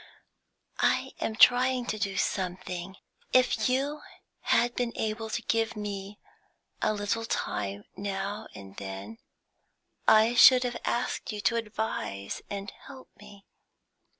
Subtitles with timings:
[0.79, 2.95] "I am trying to do something.
[3.33, 4.01] If you
[4.39, 6.17] had been able to give me
[6.81, 9.19] a little time now and then,
[10.07, 13.45] I should have asked you to advise and help me.